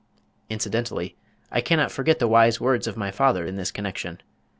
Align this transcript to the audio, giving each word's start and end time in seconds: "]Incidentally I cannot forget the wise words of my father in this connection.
"]Incidentally 0.49 1.15
I 1.51 1.61
cannot 1.61 1.91
forget 1.91 2.17
the 2.17 2.27
wise 2.27 2.59
words 2.59 2.87
of 2.87 2.97
my 2.97 3.11
father 3.11 3.45
in 3.45 3.55
this 3.55 3.69
connection. 3.69 4.19